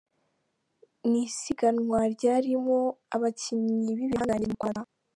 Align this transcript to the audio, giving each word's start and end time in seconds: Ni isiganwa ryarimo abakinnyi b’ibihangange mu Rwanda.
Ni 1.09 1.21
isiganwa 1.29 1.99
ryarimo 2.13 2.79
abakinnyi 3.15 3.89
b’ibihangange 3.97 4.47
mu 4.51 4.57
Rwanda. 4.59 4.89